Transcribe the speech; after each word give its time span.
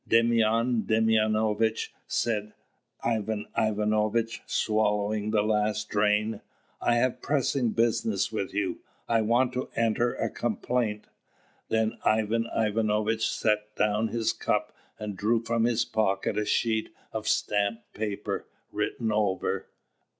"Demyan 0.09 0.87
Demyanovitch," 0.87 1.93
said 2.07 2.53
Ivan 3.03 3.45
Ivanovitch, 3.55 4.41
swallowing 4.47 5.29
the 5.29 5.43
last 5.43 5.89
drain, 5.89 6.41
"I 6.81 6.95
have 6.95 7.21
pressing 7.21 7.69
business 7.73 8.31
with 8.31 8.51
you; 8.51 8.79
I 9.07 9.21
want 9.21 9.53
to 9.53 9.69
enter 9.75 10.15
a 10.15 10.27
complaint." 10.31 11.05
Then 11.69 11.99
Ivan 12.03 12.47
Ivanovitch 12.47 13.29
set 13.29 13.75
down 13.75 14.07
his 14.07 14.33
cup, 14.33 14.75
and 14.97 15.15
drew 15.15 15.39
from 15.39 15.65
his 15.65 15.85
pocket 15.85 16.35
a 16.35 16.45
sheet 16.45 16.89
of 17.13 17.27
stamped 17.27 17.93
paper, 17.93 18.47
written 18.71 19.11
over. 19.11 19.67